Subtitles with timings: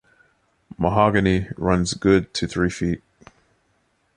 [0.79, 3.03] Mahogany runs good to three feet.